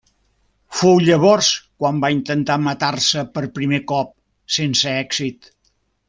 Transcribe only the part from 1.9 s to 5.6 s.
va intentar matar-se per primer cop sense èxit.